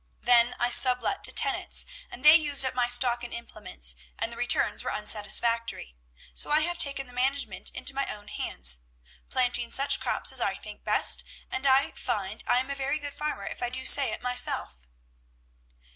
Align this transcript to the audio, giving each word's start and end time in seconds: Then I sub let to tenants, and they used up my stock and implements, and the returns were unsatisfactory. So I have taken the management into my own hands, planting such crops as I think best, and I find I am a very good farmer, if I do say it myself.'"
Then 0.23 0.55
I 0.59 0.71
sub 0.71 1.03
let 1.03 1.23
to 1.25 1.31
tenants, 1.31 1.85
and 2.09 2.25
they 2.25 2.35
used 2.35 2.65
up 2.65 2.73
my 2.73 2.87
stock 2.87 3.23
and 3.23 3.31
implements, 3.31 3.95
and 4.17 4.33
the 4.33 4.35
returns 4.35 4.83
were 4.83 4.89
unsatisfactory. 4.91 5.95
So 6.33 6.49
I 6.49 6.61
have 6.61 6.79
taken 6.79 7.05
the 7.05 7.13
management 7.13 7.69
into 7.69 7.93
my 7.93 8.07
own 8.11 8.27
hands, 8.27 8.81
planting 9.29 9.69
such 9.69 9.99
crops 9.99 10.31
as 10.31 10.41
I 10.41 10.55
think 10.55 10.83
best, 10.83 11.23
and 11.51 11.67
I 11.67 11.91
find 11.91 12.43
I 12.47 12.57
am 12.59 12.71
a 12.71 12.73
very 12.73 12.97
good 12.97 13.13
farmer, 13.13 13.43
if 13.45 13.61
I 13.61 13.69
do 13.69 13.85
say 13.85 14.11
it 14.11 14.23
myself.'" 14.23 14.87